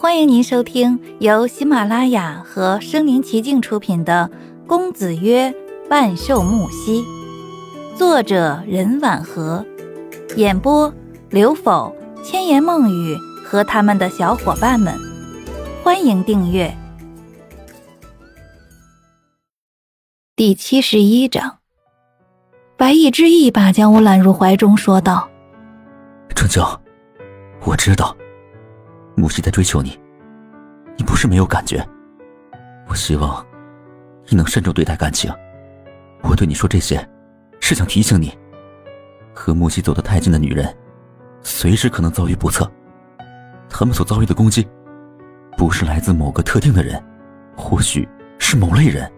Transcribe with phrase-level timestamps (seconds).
[0.00, 4.30] 欢迎您收听由喜马拉雅和声临其境出品的
[4.68, 5.52] 《公子曰
[5.90, 7.02] 万寿木兮》，
[7.96, 9.66] 作者任婉和，
[10.36, 10.94] 演播
[11.30, 11.92] 刘否、
[12.22, 14.94] 千言梦语和他们的小伙伴们。
[15.82, 16.72] 欢迎订阅。
[20.36, 21.58] 第七十一章，
[22.76, 25.28] 白逸之一把将我揽入怀中，说道
[26.36, 26.62] ：“春秋，
[27.64, 28.16] 我知道。”
[29.18, 29.98] 木西在追求你，
[30.96, 31.84] 你不是没有感觉。
[32.88, 33.44] 我希望
[34.28, 35.28] 你能慎重对待感情。
[36.22, 37.04] 我对你说这些，
[37.60, 38.32] 是想提醒你，
[39.34, 40.72] 和木西走得太近的女人，
[41.42, 42.70] 随时可能遭遇不测。
[43.68, 44.66] 他们所遭遇的攻击，
[45.56, 47.02] 不是来自某个特定的人，
[47.56, 48.08] 或许
[48.38, 49.10] 是某类人。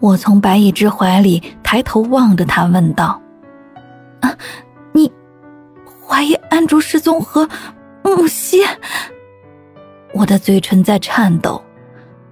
[0.00, 3.20] 我从白以之怀里抬头望着他，问道
[4.20, 4.36] ：“啊，
[4.92, 5.10] 你
[6.06, 7.48] 怀疑安竹失踪和？”
[8.18, 8.64] 木西，
[10.12, 11.62] 我的嘴唇在颤抖，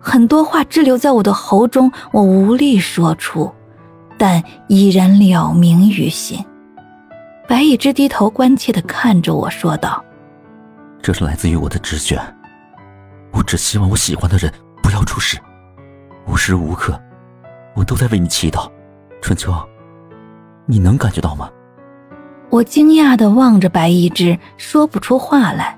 [0.00, 3.48] 很多话滞留在我的喉中，我无力说出，
[4.19, 6.44] 但依然了明于心。
[7.47, 10.05] 白一之低头关切的看着我说道
[11.00, 12.20] ：“这是来自于我的直觉，
[13.30, 15.38] 我只希望我喜欢的人不要出事，
[16.27, 17.00] 无时无刻，
[17.77, 18.69] 我都在为你祈祷。”
[19.22, 19.55] 春秋，
[20.66, 21.48] 你能感觉到吗？
[22.50, 25.75] 我惊讶的望着白一之，说不出话来。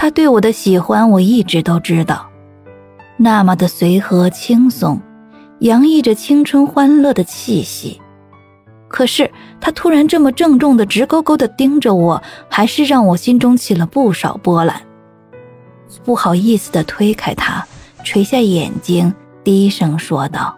[0.00, 2.30] 他对我的喜欢，我一直都知道，
[3.16, 5.00] 那么的随和轻松，
[5.58, 8.00] 洋溢着青春欢乐的气息。
[8.86, 9.28] 可是
[9.60, 14.80] 他突然这么郑重的、直勾勾的盯着我，还是让我心中起了不少波澜。
[16.04, 17.66] 不好意思的推开他，
[18.04, 20.56] 垂下眼睛，低声说道：“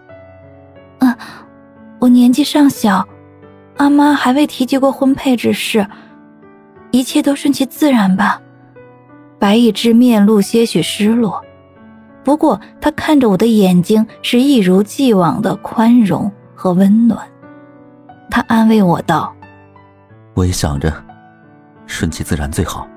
[1.01, 1.17] 嗯，
[1.97, 3.03] 我年纪尚小。”
[3.77, 5.87] 阿妈还未提及过婚配之事，
[6.91, 8.39] 一切都顺其自然吧。
[9.41, 11.43] 白一之面露些许失落，
[12.23, 17.27] 不过他看着我的眼睛是一如既往的宽容和温暖。
[18.29, 19.33] 他安慰我道
[20.35, 20.93] ：“我也想着，
[21.87, 22.87] 顺其自然最好。”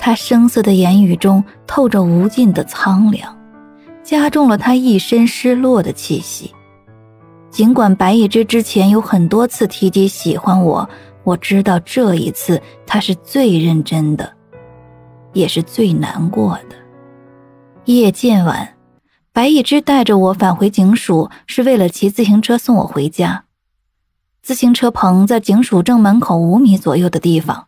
[0.00, 3.36] 他声涩的言语中透着无尽的苍凉，
[4.02, 6.50] 加重了他一身失落的气息。
[7.50, 10.88] 尽管白一之之前有很多次提及喜欢我，
[11.24, 14.32] 我知道这一次他是最认真的，
[15.32, 16.76] 也是最难过的。
[17.86, 18.74] 夜渐晚，
[19.32, 23.44] 白一之带着我返回警署，是为了骑自行车送我回家。
[24.42, 27.66] 自行车棚在警署正门口五米左右的地方，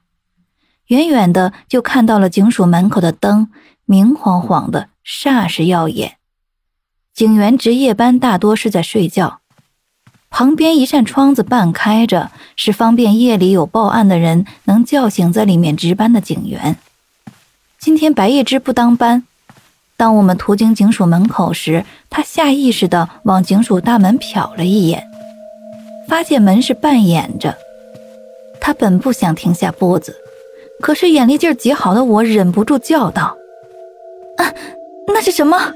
[0.88, 3.48] 远远的就看到了警署门口的灯，
[3.84, 6.16] 明晃晃的，煞是耀眼。
[7.12, 9.40] 警员值夜班大多是在睡觉。
[10.30, 16.76] 旁边一扇窗子半开着，是方便夜里有报案的人能叫醒在里面值班的警员。
[17.84, 19.24] 今天白叶之不当班，
[19.98, 25.06] 当我们途经警署门口时，他下意识地往警署大门瞟了一眼，
[26.08, 27.54] 发现门是半掩着。
[28.58, 30.16] 他本不想停下步子，
[30.80, 33.36] 可是眼力劲极好的我忍不住叫道
[34.38, 34.50] ：“啊，
[35.08, 35.74] 那是什么？”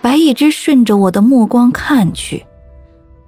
[0.00, 2.46] 白一之顺着我的目光看去。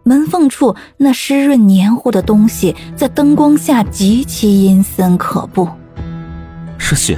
[0.03, 5.69] 门缝处那湿润黏糊的东西，在灯光下极其阴森可怖。
[6.91, 7.17] 是血！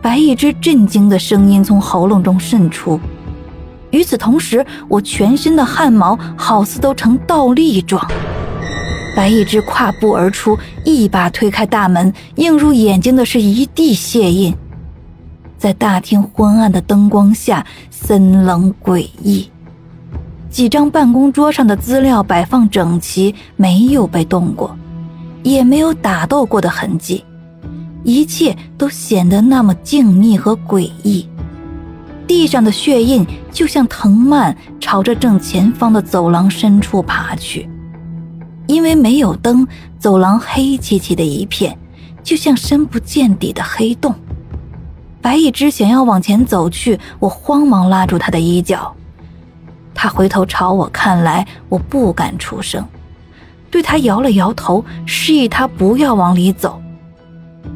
[0.00, 2.98] 白一只震惊的声音从喉咙中渗出。
[3.90, 8.02] 与此同时，我全身的汗毛好似都成倒立状。
[9.14, 14.54] 白一只跨步而出，一把推开大门，映入眼睛的是一地血印。
[15.58, 19.50] 在大厅昏暗的灯光下，森冷诡异。
[20.48, 24.74] 几张办公桌上的资料摆放整齐，没有被动过，
[25.42, 27.22] 也没有打斗过的痕迹，
[28.04, 31.28] 一切都显得那么静谧和诡异。
[32.26, 37.68] 地上的血印就像藤蔓朝着正前方的走廊深处爬去，
[38.66, 39.66] 因为没有灯，
[39.98, 41.78] 走廊黑漆漆的一片，
[42.24, 44.14] 就像深不见底的黑洞。
[45.22, 48.94] 白一只想要往前走去，我慌忙拉住他的衣角。
[49.94, 52.84] 他回头朝我看来，我不敢出声，
[53.70, 56.80] 对他摇了摇头，示意他不要往里走。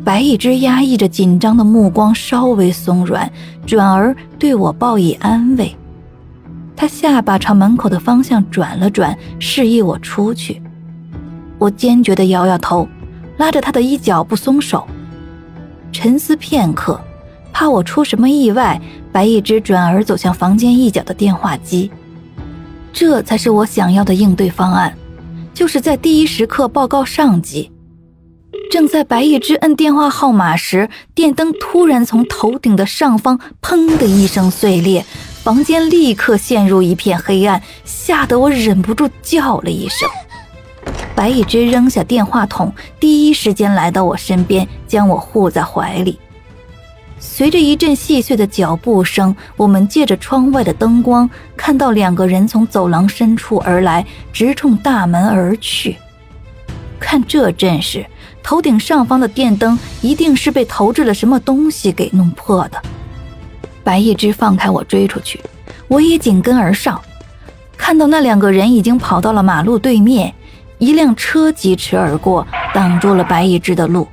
[0.05, 3.31] 白一只压抑着紧张的目光稍微松软，
[3.67, 5.76] 转而对我报以安慰。
[6.75, 10.62] 他下巴朝门口的方向转了转，示意我出去。
[11.58, 12.88] 我坚决地摇摇头，
[13.37, 14.87] 拉着他的衣角不松手。
[15.93, 16.99] 沉思片刻，
[17.53, 18.81] 怕我出什么意外，
[19.12, 21.91] 白一只转而走向房间一角的电话机。
[22.93, 24.94] 这才是我想要的应对方案，
[25.53, 27.70] 就是在第一时刻报告上级。
[28.70, 35.05] 正在白一之摁电话号码时，电灯突然从头顶的上方“砰”的一声碎裂，
[35.43, 40.08] 房间立刻陷入一片黑暗，吓得我忍不住叫了一声。
[41.17, 46.17] 白一之扔下电话筒，第一时间来到我身边，将我护在怀里。
[47.19, 55.96] 随着一阵细碎的脚步声，我们借着窗外的灯光，看到两个人从走廊深处而来，直冲大门而去。
[57.00, 58.06] 看这阵势，
[58.42, 62.81] 头顶上方的电灯一定是被投掷了什么东西给弄破的。
[63.84, 65.40] 白一之放开我追出去，
[65.88, 67.00] 我也紧跟而上，
[67.76, 70.34] 看到那两个人已经跑到了马路对面。
[70.78, 74.08] 一辆车疾驰而过，挡住了白一之的路。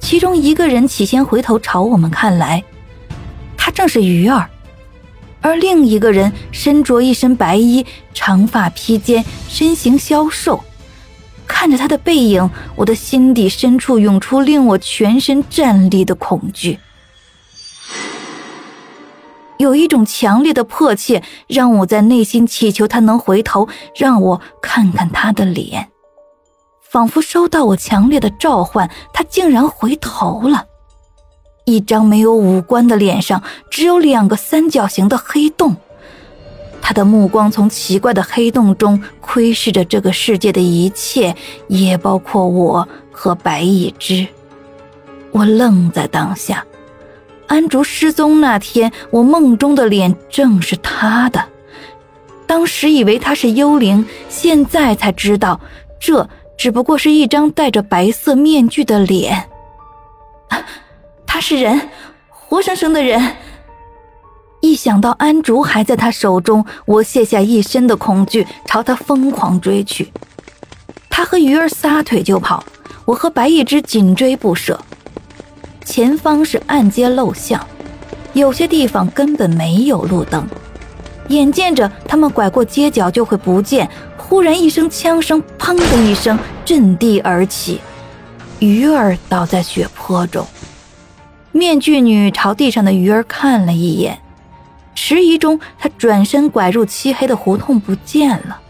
[0.00, 2.64] 其中一个人起先回头朝我们看来，
[3.56, 4.48] 他正是鱼儿；
[5.42, 7.84] 而另一个人身着一身白衣，
[8.14, 10.64] 长发披肩，身形消瘦。
[11.48, 16.78] 看着他的背影，我的心底深处涌出令我全身战栗的恐惧。
[19.56, 23.66] 有一种强烈的迫切，让我在内心祈求他能回头，
[23.96, 25.88] 让我看看他的脸。
[26.88, 30.64] 仿佛收到我强烈的召唤，他竟然回头了。
[31.64, 35.76] 一张没有五官的脸上，只有两个三角形的黑洞。
[36.80, 41.34] 他的目光从奇怪的黑洞中窥视着这个世界的一切，
[41.68, 44.26] 也包括我和白一之。
[45.30, 46.64] 我愣在当下。
[47.46, 51.44] 安竹失踪那天，我梦中的脸正是他的。
[52.46, 55.60] 当时以为他是幽灵，现在才知道，
[56.00, 59.44] 这只不过是一张戴着白色面具的脸。
[61.26, 61.88] 他是人，
[62.30, 63.36] 活生生的人。
[64.68, 70.12] 一想到安竹还在他手中，我卸下一身的恐惧，朝他疯狂追去。
[71.08, 72.62] 他和鱼儿撒腿就跑，
[73.06, 74.78] 我和白一只紧追不舍。
[75.86, 77.66] 前方是暗街陋巷，
[78.34, 80.46] 有些地方根本没有路灯。
[81.28, 83.88] 眼见着他们拐过街角就会不见，
[84.18, 87.80] 忽然一声枪声，砰的一声，震地而起，
[88.58, 90.46] 鱼儿倒在血泊中。
[91.52, 94.18] 面具女朝地上的鱼儿看了一眼，
[95.00, 98.60] 迟疑中，他转身拐入漆黑的胡同不见了。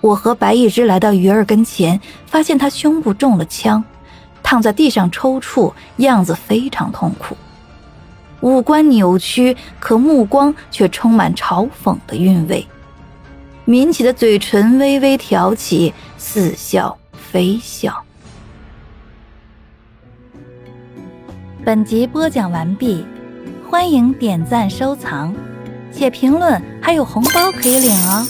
[0.00, 3.82] 我和白一只来到鱼儿跟前，发现他胸部中了枪。
[4.42, 7.36] 躺在地上抽搐，样子非常痛苦，
[8.40, 12.66] 五官扭曲，可目光却充满嘲讽的韵味。
[13.64, 17.96] 抿起的嘴唇微微挑起，似笑非笑。
[21.64, 23.06] 本集播讲完毕，
[23.70, 25.34] 欢迎点赞收藏，
[25.92, 28.26] 写评论，还有红包可以领哦。